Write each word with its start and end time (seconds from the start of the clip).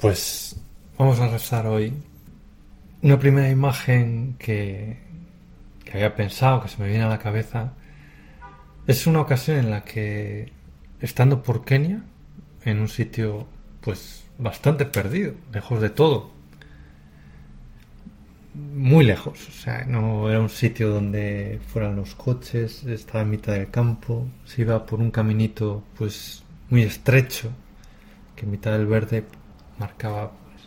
Pues 0.00 0.56
vamos 0.96 1.20
a 1.20 1.28
rezar 1.28 1.66
hoy. 1.66 1.92
Una 3.02 3.18
primera 3.18 3.50
imagen 3.50 4.34
que, 4.38 4.96
que 5.84 5.92
había 5.92 6.16
pensado, 6.16 6.62
que 6.62 6.68
se 6.68 6.80
me 6.80 6.88
viene 6.88 7.04
a 7.04 7.08
la 7.08 7.18
cabeza, 7.18 7.74
es 8.86 9.06
una 9.06 9.20
ocasión 9.20 9.58
en 9.58 9.70
la 9.70 9.84
que, 9.84 10.52
estando 11.02 11.42
por 11.42 11.66
Kenia, 11.66 12.02
en 12.64 12.78
un 12.78 12.88
sitio 12.88 13.46
pues 13.82 14.24
bastante 14.38 14.86
perdido, 14.86 15.34
lejos 15.52 15.82
de 15.82 15.90
todo, 15.90 16.30
muy 18.54 19.04
lejos, 19.04 19.48
o 19.48 19.52
sea, 19.52 19.84
no 19.84 20.30
era 20.30 20.40
un 20.40 20.48
sitio 20.48 20.88
donde 20.88 21.60
fueran 21.68 21.96
los 21.96 22.14
coches, 22.14 22.84
estaba 22.84 23.22
en 23.22 23.30
mitad 23.30 23.52
del 23.52 23.70
campo, 23.70 24.26
se 24.46 24.62
iba 24.62 24.86
por 24.86 24.98
un 24.98 25.10
caminito 25.10 25.82
pues 25.98 26.42
muy 26.70 26.84
estrecho, 26.84 27.50
que 28.34 28.46
en 28.46 28.50
mitad 28.50 28.72
del 28.72 28.86
verde 28.86 29.24
marcaba 29.80 30.30
pues, 30.30 30.62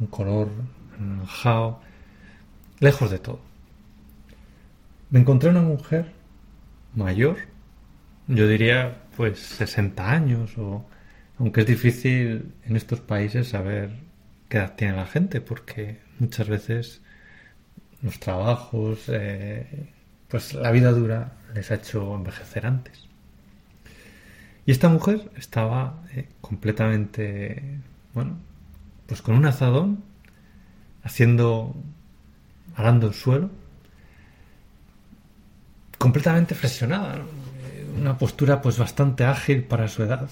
un 0.00 0.06
color 0.06 0.48
anaranjado, 0.98 1.80
lejos 2.78 3.10
de 3.10 3.18
todo. 3.18 3.40
Me 5.10 5.20
encontré 5.20 5.50
una 5.50 5.60
mujer 5.60 6.12
mayor, 6.94 7.36
yo 8.28 8.48
diría 8.48 9.02
pues 9.16 9.38
60 9.40 10.10
años, 10.10 10.56
o 10.56 10.86
aunque 11.38 11.62
es 11.62 11.66
difícil 11.66 12.54
en 12.64 12.76
estos 12.76 13.00
países 13.00 13.48
saber 13.48 13.90
qué 14.48 14.58
edad 14.58 14.74
tiene 14.76 14.96
la 14.96 15.06
gente, 15.06 15.40
porque 15.40 16.00
muchas 16.20 16.48
veces 16.48 17.02
los 18.02 18.20
trabajos, 18.20 19.04
eh, 19.08 19.90
pues 20.28 20.54
la 20.54 20.70
vida 20.70 20.92
dura 20.92 21.32
les 21.54 21.70
ha 21.70 21.74
hecho 21.74 22.14
envejecer 22.14 22.66
antes. 22.66 23.08
Y 24.66 24.72
esta 24.72 24.88
mujer 24.88 25.30
estaba 25.36 26.02
eh, 26.12 26.28
completamente, 26.40 27.78
bueno, 28.12 28.36
pues 29.06 29.22
con 29.22 29.36
un 29.36 29.46
azadón, 29.46 30.02
haciendo, 31.04 31.74
arando 32.74 33.06
el 33.06 33.14
suelo, 33.14 33.48
completamente 35.98 36.56
flexionada, 36.56 37.22
una 37.96 38.18
postura 38.18 38.60
pues 38.60 38.76
bastante 38.76 39.24
ágil 39.24 39.62
para 39.62 39.86
su 39.86 40.02
edad. 40.02 40.28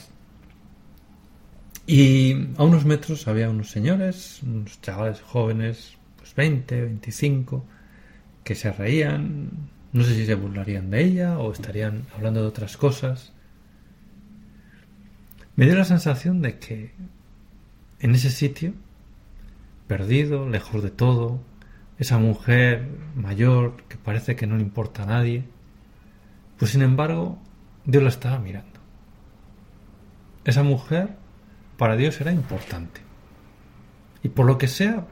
Y 1.87 2.49
a 2.57 2.65
unos 2.65 2.85
metros 2.85 3.29
había 3.29 3.51
unos 3.51 3.71
señores, 3.71 4.43
unos 4.43 4.81
chavales 4.81 5.21
jóvenes, 5.21 5.97
pues 6.17 6.35
20, 6.35 6.83
25, 6.83 7.65
que 8.43 8.55
se 8.57 8.73
reían, 8.73 9.51
no 9.93 10.03
sé 10.03 10.15
si 10.15 10.27
se 10.27 10.35
burlarían 10.35 10.91
de 10.91 11.05
ella 11.05 11.39
o 11.39 11.53
estarían 11.53 12.07
hablando 12.17 12.41
de 12.41 12.49
otras 12.49 12.77
cosas. 12.77 13.33
Me 15.57 15.67
dio 15.67 15.77
la 15.77 15.85
sensación 15.85 16.43
de 16.43 16.59
que 16.59 16.93
en 18.01 18.15
ese 18.15 18.31
sitio, 18.31 18.73
perdido, 19.87 20.49
lejos 20.49 20.83
de 20.83 20.91
todo, 20.91 21.41
esa 21.99 22.19
mujer 22.19 22.89
mayor 23.15 23.85
que 23.89 23.97
parece 23.97 24.35
que 24.35 24.49
no 24.49 24.57
le 24.57 24.63
importa 24.63 25.05
a 25.05 25.07
nadie, 25.07 25.45
pues 26.59 26.73
sin 26.73 26.83
embargo 26.83 27.39
Dios 27.85 28.03
la 28.03 28.09
estaba 28.09 28.39
mirando. 28.39 28.81
Esa 30.45 30.65
mujer 30.65 31.17
para 31.79 31.97
Dios 31.97 32.21
era 32.21 32.33
importante. 32.33 33.01
Y 34.23 34.31
por 34.31 34.47
lo 34.47 34.59
que 34.59 34.69
sea, 34.69 35.07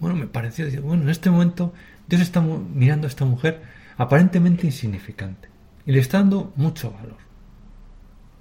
bueno, 0.00 0.16
me 0.16 0.26
pareció, 0.26 0.66
bueno, 0.82 1.04
en 1.04 1.10
este 1.10 1.30
momento 1.30 1.72
Dios 2.08 2.22
está 2.22 2.40
mirando 2.40 3.06
a 3.06 3.10
esta 3.10 3.24
mujer 3.24 3.62
aparentemente 3.96 4.66
insignificante 4.66 5.48
y 5.86 5.92
le 5.92 6.00
está 6.00 6.18
dando 6.18 6.52
mucho 6.56 6.90
valor. 6.90 7.27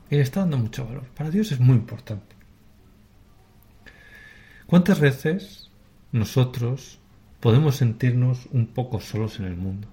Y 0.09 0.15
le 0.15 0.21
está 0.21 0.41
dando 0.41 0.57
mucho 0.57 0.85
valor. 0.85 1.03
Para 1.15 1.29
Dios 1.29 1.51
es 1.51 1.59
muy 1.59 1.75
importante. 1.75 2.35
¿Cuántas 4.65 4.99
veces 4.99 5.69
nosotros 6.11 6.99
podemos 7.39 7.75
sentirnos 7.75 8.47
un 8.51 8.67
poco 8.67 8.99
solos 8.99 9.39
en 9.39 9.45
el 9.45 9.55
mundo? 9.55 9.87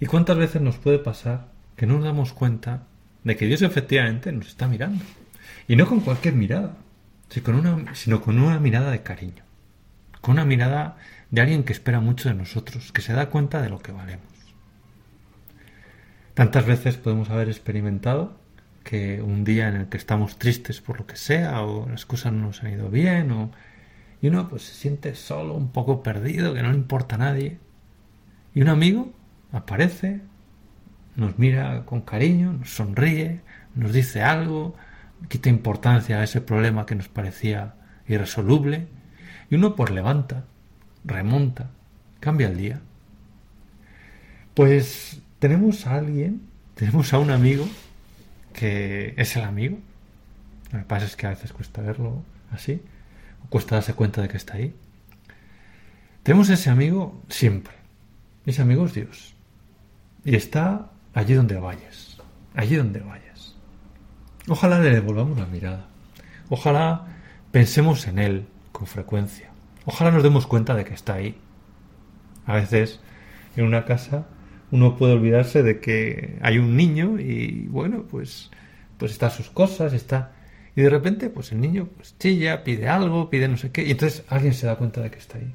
¿Y 0.00 0.06
cuántas 0.06 0.36
veces 0.36 0.60
nos 0.60 0.76
puede 0.76 0.98
pasar 0.98 1.52
que 1.76 1.86
no 1.86 1.94
nos 1.94 2.04
damos 2.04 2.32
cuenta 2.32 2.86
de 3.22 3.36
que 3.36 3.46
Dios 3.46 3.62
efectivamente 3.62 4.32
nos 4.32 4.48
está 4.48 4.68
mirando? 4.68 5.04
Y 5.68 5.76
no 5.76 5.86
con 5.86 6.00
cualquier 6.00 6.34
mirada, 6.34 6.76
sino 7.28 7.44
con 7.44 7.54
una, 7.54 7.94
sino 7.94 8.20
con 8.20 8.38
una 8.38 8.60
mirada 8.60 8.90
de 8.90 9.02
cariño, 9.02 9.44
con 10.20 10.32
una 10.32 10.44
mirada 10.44 10.96
de 11.30 11.40
alguien 11.40 11.64
que 11.64 11.72
espera 11.72 12.00
mucho 12.00 12.28
de 12.28 12.34
nosotros, 12.34 12.92
que 12.92 13.02
se 13.02 13.12
da 13.12 13.30
cuenta 13.30 13.62
de 13.62 13.70
lo 13.70 13.80
que 13.80 13.92
valemos. 13.92 14.26
Tantas 16.34 16.66
veces 16.66 16.96
podemos 16.96 17.30
haber 17.30 17.48
experimentado 17.48 18.36
un 19.24 19.44
día 19.44 19.68
en 19.68 19.76
el 19.76 19.86
que 19.88 19.96
estamos 19.96 20.38
tristes 20.38 20.80
por 20.80 20.98
lo 20.98 21.06
que 21.06 21.16
sea, 21.16 21.62
o 21.62 21.88
las 21.88 22.06
cosas 22.06 22.32
no 22.32 22.46
nos 22.46 22.62
han 22.62 22.72
ido 22.72 22.90
bien, 22.90 23.30
o, 23.32 23.50
y 24.20 24.28
uno 24.28 24.48
pues 24.48 24.62
se 24.62 24.74
siente 24.74 25.14
solo, 25.14 25.54
un 25.54 25.70
poco 25.70 26.02
perdido, 26.02 26.54
que 26.54 26.62
no 26.62 26.70
le 26.70 26.76
importa 26.76 27.16
a 27.16 27.18
nadie. 27.18 27.58
Y 28.54 28.62
un 28.62 28.68
amigo 28.68 29.12
aparece, 29.52 30.22
nos 31.16 31.38
mira 31.38 31.84
con 31.84 32.02
cariño, 32.02 32.52
nos 32.52 32.70
sonríe, 32.74 33.40
nos 33.74 33.92
dice 33.92 34.22
algo, 34.22 34.74
quita 35.28 35.48
importancia 35.48 36.18
a 36.18 36.24
ese 36.24 36.40
problema 36.40 36.86
que 36.86 36.94
nos 36.94 37.08
parecía 37.08 37.74
irresoluble 38.06 38.86
y 39.50 39.56
uno 39.56 39.74
pues 39.76 39.90
levanta, 39.90 40.44
remonta, 41.04 41.70
cambia 42.20 42.48
el 42.48 42.56
día. 42.56 42.80
Pues 44.54 45.20
tenemos 45.38 45.86
a 45.86 45.96
alguien, 45.96 46.42
tenemos 46.74 47.12
a 47.12 47.18
un 47.18 47.30
amigo 47.30 47.66
que 48.54 49.12
es 49.18 49.36
el 49.36 49.42
amigo. 49.42 49.78
Lo 50.72 50.78
que 50.78 50.84
pasa 50.86 51.04
es 51.04 51.16
que 51.16 51.26
a 51.26 51.30
veces 51.30 51.52
cuesta 51.52 51.82
verlo 51.82 52.22
así, 52.50 52.80
o 53.44 53.48
cuesta 53.50 53.74
darse 53.74 53.92
cuenta 53.92 54.22
de 54.22 54.28
que 54.28 54.38
está 54.38 54.54
ahí. 54.54 54.74
Tenemos 56.22 56.48
ese 56.48 56.70
amigo 56.70 57.20
siempre. 57.28 57.74
Ese 58.46 58.62
amigo 58.62 58.86
es 58.86 58.94
Dios. 58.94 59.34
Y 60.24 60.36
está 60.36 60.90
allí 61.12 61.34
donde 61.34 61.58
vayas, 61.58 62.16
allí 62.54 62.76
donde 62.76 63.00
vayas. 63.00 63.54
Ojalá 64.48 64.78
le 64.78 64.90
devolvamos 64.90 65.38
la 65.38 65.46
mirada. 65.46 65.86
Ojalá 66.48 67.06
pensemos 67.50 68.06
en 68.06 68.18
él 68.18 68.46
con 68.72 68.86
frecuencia. 68.86 69.50
Ojalá 69.84 70.10
nos 70.10 70.22
demos 70.22 70.46
cuenta 70.46 70.74
de 70.74 70.84
que 70.84 70.94
está 70.94 71.14
ahí. 71.14 71.38
A 72.46 72.54
veces 72.54 73.00
en 73.56 73.64
una 73.64 73.84
casa 73.84 74.26
uno 74.74 74.96
puede 74.96 75.12
olvidarse 75.12 75.62
de 75.62 75.78
que 75.78 76.36
hay 76.42 76.58
un 76.58 76.76
niño 76.76 77.20
y 77.20 77.68
bueno, 77.68 78.06
pues 78.10 78.50
pues 78.98 79.12
está 79.12 79.30
sus 79.30 79.48
cosas, 79.48 79.92
está 79.92 80.32
y 80.74 80.82
de 80.82 80.90
repente 80.90 81.30
pues 81.30 81.52
el 81.52 81.60
niño 81.60 81.88
pues 81.96 82.16
chilla, 82.18 82.64
pide 82.64 82.88
algo, 82.88 83.30
pide 83.30 83.46
no 83.46 83.56
sé 83.56 83.70
qué 83.70 83.84
y 83.84 83.92
entonces 83.92 84.24
alguien 84.28 84.52
se 84.52 84.66
da 84.66 84.74
cuenta 84.74 85.00
de 85.00 85.12
que 85.12 85.18
está 85.18 85.38
ahí. 85.38 85.52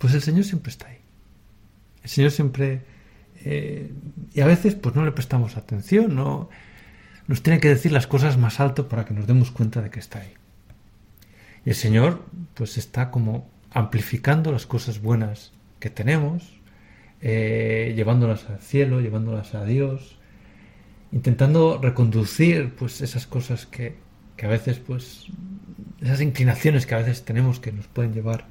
Pues 0.00 0.14
el 0.14 0.20
Señor 0.20 0.42
siempre 0.44 0.70
está 0.70 0.88
ahí. 0.88 0.98
El 2.02 2.10
Señor 2.10 2.32
siempre 2.32 2.80
eh, 3.44 3.92
y 4.34 4.40
a 4.40 4.46
veces 4.46 4.74
pues 4.74 4.96
no 4.96 5.04
le 5.04 5.12
prestamos 5.12 5.56
atención, 5.56 6.16
no 6.16 6.50
nos 7.28 7.44
tiene 7.44 7.60
que 7.60 7.68
decir 7.68 7.92
las 7.92 8.08
cosas 8.08 8.36
más 8.36 8.58
alto 8.58 8.88
para 8.88 9.04
que 9.04 9.14
nos 9.14 9.28
demos 9.28 9.52
cuenta 9.52 9.80
de 9.80 9.90
que 9.90 10.00
está 10.00 10.18
ahí. 10.18 10.34
Y 11.64 11.68
el 11.68 11.76
Señor 11.76 12.24
pues 12.54 12.78
está 12.78 13.12
como 13.12 13.48
amplificando 13.70 14.50
las 14.50 14.66
cosas 14.66 15.00
buenas 15.00 15.52
que 15.78 15.88
tenemos, 15.88 16.59
eh, 17.22 17.92
llevándolas 17.96 18.48
al 18.48 18.60
cielo, 18.60 19.00
llevándolas 19.00 19.54
a 19.54 19.64
Dios, 19.64 20.18
intentando 21.12 21.78
reconducir 21.80 22.74
pues 22.74 23.00
esas 23.00 23.26
cosas 23.26 23.66
que, 23.66 23.96
que, 24.36 24.46
a 24.46 24.48
veces 24.48 24.78
pues 24.78 25.26
esas 26.00 26.20
inclinaciones 26.20 26.86
que 26.86 26.94
a 26.94 26.98
veces 26.98 27.24
tenemos 27.24 27.60
que 27.60 27.72
nos 27.72 27.86
pueden 27.86 28.12
llevar 28.14 28.46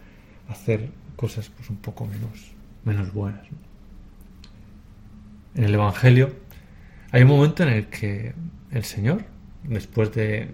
a 0.47 0.53
hacer 0.53 0.89
cosas 1.15 1.49
pues 1.49 1.69
un 1.69 1.77
poco 1.77 2.05
menos 2.05 2.53
menos 2.83 3.13
buenas. 3.13 3.45
En 5.55 5.63
el 5.63 5.73
Evangelio 5.73 6.33
hay 7.11 7.23
un 7.23 7.29
momento 7.29 7.63
en 7.63 7.69
el 7.69 7.87
que 7.87 8.33
el 8.71 8.83
Señor, 8.83 9.23
después 9.63 10.13
de 10.13 10.49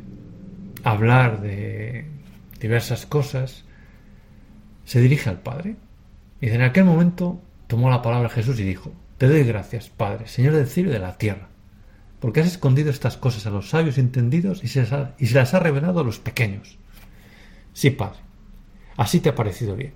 hablar 0.84 1.42
de 1.42 2.06
diversas 2.60 3.06
cosas, 3.06 3.66
se 4.86 5.01
dirige 5.01 5.30
al 5.30 5.42
Padre. 5.42 5.75
Y 6.42 6.50
en 6.50 6.62
aquel 6.62 6.86
momento 6.86 7.42
tomó 7.67 7.89
la 7.89 8.01
palabra 8.01 8.29
Jesús 8.29 8.59
y 8.59 8.63
dijo, 8.63 8.91
Te 9.17 9.27
doy 9.27 9.44
gracias, 9.44 9.89
Padre, 9.89 10.27
Señor 10.27 10.53
del 10.53 10.67
cielo 10.67 10.89
y 10.89 10.94
de 10.94 11.00
la 11.00 11.17
tierra, 11.17 11.50
porque 12.19 12.41
has 12.41 12.47
escondido 12.47 12.89
estas 12.89 13.17
cosas 13.17 13.45
a 13.45 13.50
los 13.50 13.69
sabios 13.69 13.97
entendidos 13.97 14.63
y 14.63 14.67
se, 14.67 14.88
las 14.88 15.53
ha 15.53 15.59
revelado 15.59 16.00
a 16.00 16.03
los 16.03 16.19
pequeños. 16.19 16.77
Sí, 17.73 17.91
Padre, 17.91 18.19
así 18.97 19.19
te 19.19 19.29
ha 19.29 19.35
parecido 19.35 19.75
bien. 19.75 19.94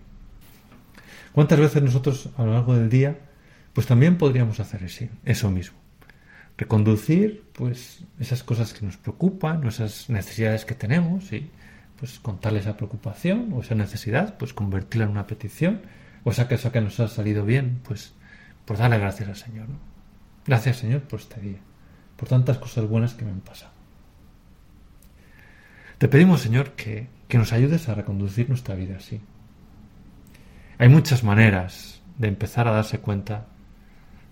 ¿Cuántas 1.31 1.59
veces 1.59 1.81
nosotros 1.83 2.29
a 2.37 2.43
lo 2.43 2.53
largo 2.53 2.75
del 2.75 2.89
día, 2.89 3.19
pues 3.73 3.87
también 3.87 4.17
podríamos 4.17 4.59
hacer 4.59 4.81
eso 5.25 5.51
mismo? 5.51 5.79
reconducir 6.59 7.45
pues 7.53 8.03
esas 8.19 8.43
cosas 8.43 8.73
que 8.73 8.85
nos 8.85 8.97
preocupan 8.97 9.65
esas 9.65 10.09
necesidades 10.09 10.65
que 10.65 10.75
tenemos 10.75 11.31
y 11.31 11.49
pues 11.97 12.19
contarle 12.19 12.59
esa 12.59 12.75
preocupación 12.75 13.53
o 13.53 13.61
esa 13.61 13.75
necesidad 13.75 14.37
pues 14.37 14.53
convertirla 14.53 15.05
en 15.05 15.11
una 15.11 15.25
petición 15.25 15.81
o 16.23 16.31
esa 16.31 16.47
cosa 16.47 16.71
que 16.71 16.81
nos 16.81 16.99
ha 16.99 17.07
salido 17.07 17.45
bien 17.45 17.81
pues 17.83 18.13
por 18.65 18.77
darle 18.77 18.99
gracias 18.99 19.29
al 19.29 19.35
Señor 19.35 19.67
gracias 20.45 20.77
Señor 20.77 21.01
por 21.01 21.19
este 21.19 21.39
día 21.41 21.59
por 22.17 22.27
tantas 22.27 22.57
cosas 22.57 22.87
buenas 22.87 23.13
que 23.13 23.25
me 23.25 23.31
han 23.31 23.41
pasado 23.41 23.79
Te 25.99 26.07
pedimos, 26.07 26.39
Señor, 26.39 26.71
que, 26.77 27.09
que 27.27 27.37
nos 27.37 27.51
ayudes 27.51 27.89
a 27.89 27.93
reconducir 27.93 28.47
nuestra 28.47 28.73
vida 28.73 28.95
así. 28.95 29.19
Hay 30.77 30.87
muchas 30.87 31.25
maneras 31.25 32.01
de 32.17 32.29
empezar 32.29 32.69
a 32.69 32.71
darse 32.71 32.99
cuenta, 32.99 33.47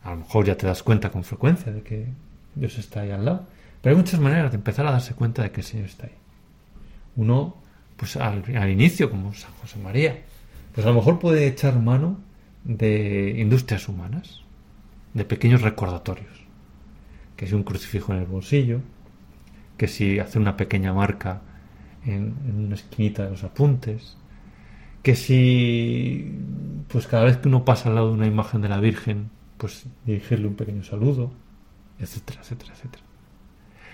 a 0.02 0.12
lo 0.12 0.18
mejor 0.18 0.46
ya 0.46 0.56
te 0.56 0.66
das 0.66 0.82
cuenta 0.82 1.12
con 1.12 1.26
frecuencia 1.26 1.74
de 1.74 1.84
que 1.84 2.08
Dios 2.56 2.78
está 2.78 3.02
ahí 3.02 3.12
al 3.12 3.26
lado, 3.26 3.48
pero 3.82 3.94
hay 3.94 4.02
muchas 4.02 4.22
maneras 4.22 4.52
de 4.52 4.58
empezar 4.58 4.88
a 4.88 4.92
darse 4.92 5.14
cuenta 5.14 5.44
de 5.44 5.52
que 5.52 5.60
el 5.60 5.68
Señor 5.68 5.88
está 5.88 6.08
ahí. 6.08 6.16
Uno, 7.18 7.58
pues 7.98 8.16
al, 8.16 8.46
al 8.56 8.70
inicio, 8.70 9.10
como 9.12 9.34
San 9.34 9.52
José 9.60 9.78
María, 9.78 10.22
pues 10.78 10.86
a 10.86 10.92
lo 10.92 10.98
mejor 10.98 11.18
puede 11.18 11.48
echar 11.48 11.80
mano 11.80 12.20
de 12.64 13.34
industrias 13.40 13.90
humanas, 13.90 14.44
de 15.16 15.26
pequeños 15.26 15.64
recordatorios. 15.64 16.46
Que 17.36 17.48
si 17.48 17.56
un 17.56 17.64
crucifijo 17.64 18.14
en 18.14 18.20
el 18.20 18.28
bolsillo, 18.28 18.82
que 19.76 19.88
si 19.88 20.20
hace 20.20 20.38
una 20.38 20.56
pequeña 20.56 20.94
marca 20.94 21.42
en, 22.06 22.36
una 22.56 22.76
esquinita 22.76 23.24
de 23.24 23.32
los 23.32 23.44
apuntes, 23.44 24.18
que 25.02 25.16
si 25.16 26.32
pues 26.90 27.08
cada 27.08 27.24
vez 27.24 27.38
que 27.38 27.48
uno 27.48 27.66
pasa 27.66 27.90
al 27.90 27.96
lado 27.96 28.10
de 28.10 28.14
una 28.14 28.28
imagen 28.28 28.62
de 28.62 28.70
la 28.70 28.80
Virgen, 28.80 29.32
pues 29.58 29.88
dirigirle 30.06 30.46
un 30.46 30.54
pequeño 30.54 30.84
saludo, 30.84 31.32
etcétera, 31.98 32.42
etcétera, 32.42 32.74
etcétera. 32.76 33.04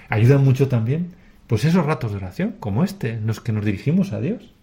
Ayuda 0.10 0.38
mucho 0.38 0.68
también, 0.68 1.16
pues 1.48 1.64
esos 1.64 1.86
ratos 1.86 2.12
de 2.12 2.18
oración, 2.18 2.56
como 2.60 2.84
este, 2.84 3.12
en 3.12 3.26
los 3.26 3.40
que 3.40 3.54
nos 3.54 3.64
dirigimos 3.64 4.12
a 4.12 4.20
Dios. 4.20 4.54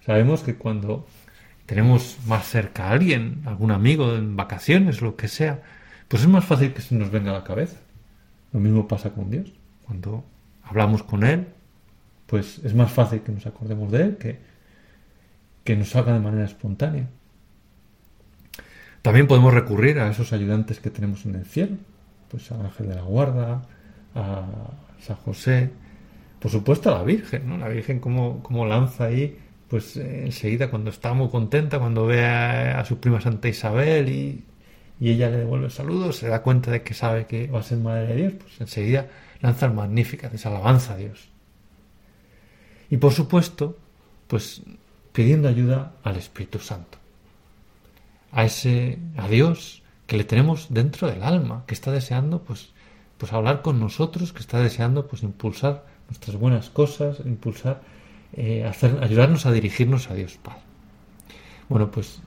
Sabemos 0.00 0.42
que 0.42 0.54
cuando 0.54 1.06
tenemos 1.66 2.16
más 2.26 2.46
cerca 2.48 2.88
a 2.88 2.92
alguien, 2.92 3.42
algún 3.44 3.72
amigo 3.72 4.14
en 4.14 4.36
vacaciones, 4.36 5.02
lo 5.02 5.16
que 5.16 5.28
sea, 5.28 5.62
pues 6.08 6.22
es 6.22 6.28
más 6.28 6.44
fácil 6.44 6.72
que 6.72 6.80
se 6.80 6.94
nos 6.94 7.10
venga 7.10 7.30
a 7.30 7.34
la 7.34 7.44
cabeza. 7.44 7.76
Lo 8.52 8.60
mismo 8.60 8.86
pasa 8.86 9.10
con 9.10 9.30
Dios. 9.30 9.52
Cuando 9.84 10.24
hablamos 10.62 11.02
con 11.02 11.24
Él, 11.24 11.48
pues 12.26 12.60
es 12.64 12.74
más 12.74 12.92
fácil 12.92 13.20
que 13.20 13.32
nos 13.32 13.46
acordemos 13.46 13.90
de 13.90 14.02
Él, 14.02 14.16
que, 14.16 14.38
que 15.64 15.76
nos 15.76 15.90
salga 15.90 16.12
de 16.12 16.20
manera 16.20 16.44
espontánea. 16.44 17.08
También 19.02 19.26
podemos 19.26 19.52
recurrir 19.52 19.98
a 19.98 20.10
esos 20.10 20.32
ayudantes 20.32 20.80
que 20.80 20.90
tenemos 20.90 21.26
en 21.26 21.34
el 21.34 21.46
cielo, 21.46 21.76
pues 22.30 22.50
al 22.52 22.64
ángel 22.64 22.88
de 22.88 22.94
la 22.94 23.02
guarda, 23.02 23.62
a 24.14 24.44
San 25.00 25.16
José, 25.16 25.70
por 26.40 26.50
supuesto 26.50 26.90
a 26.90 26.98
la 26.98 27.04
Virgen, 27.04 27.48
¿no? 27.48 27.56
La 27.56 27.68
Virgen 27.68 28.00
como, 28.00 28.42
como 28.42 28.66
lanza 28.66 29.04
ahí 29.04 29.38
pues 29.68 29.96
eh, 29.96 30.24
enseguida 30.24 30.70
cuando 30.70 30.90
está 30.90 31.12
muy 31.12 31.28
contenta, 31.28 31.78
cuando 31.78 32.06
ve 32.06 32.24
a, 32.24 32.84
su 32.84 32.98
prima 32.98 33.20
Santa 33.20 33.48
Isabel 33.48 34.08
y, 34.08 34.44
ella 34.98 35.28
le 35.28 35.38
devuelve 35.38 35.66
el 35.66 35.72
saludo, 35.72 36.10
se 36.12 36.26
da 36.28 36.42
cuenta 36.42 36.70
de 36.70 36.82
que 36.82 36.94
sabe 36.94 37.26
que 37.26 37.48
va 37.48 37.60
a 37.60 37.62
ser 37.62 37.76
madre 37.78 38.06
de 38.06 38.16
Dios, 38.16 38.32
pues 38.38 38.58
enseguida 38.62 39.08
lanza 39.42 39.68
magnífica 39.68 40.30
esa 40.32 40.48
a 40.56 40.96
Dios. 40.96 41.28
Y 42.88 42.96
por 42.96 43.12
supuesto, 43.12 43.76
pues 44.26 44.62
pidiendo 45.12 45.48
ayuda 45.48 45.92
al 46.02 46.16
Espíritu 46.16 46.60
Santo, 46.60 46.96
a 48.32 48.44
ese, 48.44 48.98
a 49.18 49.28
Dios 49.28 49.82
que 50.06 50.16
le 50.16 50.24
tenemos 50.24 50.68
dentro 50.70 51.08
del 51.08 51.22
alma, 51.22 51.64
que 51.66 51.74
está 51.74 51.92
deseando 51.92 52.42
pues, 52.42 52.70
pues 53.18 53.34
hablar 53.34 53.60
con 53.60 53.78
nosotros, 53.78 54.32
que 54.32 54.40
está 54.40 54.60
deseando 54.60 55.08
pues 55.08 55.22
impulsar 55.22 55.84
nuestras 56.08 56.36
buenas 56.36 56.70
cosas, 56.70 57.20
impulsar 57.24 57.82
eh, 58.32 58.64
hacer, 58.64 58.98
ayudarnos 59.02 59.46
a 59.46 59.52
dirigirnos 59.52 60.10
a 60.10 60.14
Dios 60.14 60.38
Padre. 60.42 60.60
Bueno, 61.68 61.90
pues 61.90 62.20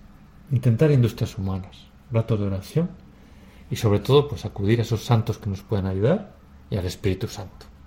intentar 0.51 0.92
industrias 0.92 1.38
humanas, 1.38 1.88
ratos 2.12 2.40
de 2.40 2.48
oración 2.48 2.90
y 3.69 3.75
sobre 3.75 4.00
todo 4.00 4.28
pues 4.28 4.46
acudir 4.46 4.80
a 4.80 4.84
esos 4.84 5.04
santos 5.04 5.38
que 5.38 5.50
nos 5.50 5.62
pueden 5.62 5.86
ayudar 5.86 6.36
y 6.69 6.78
al 6.78 6.86
Espíritu 6.86 7.28
Santo. 7.28 7.69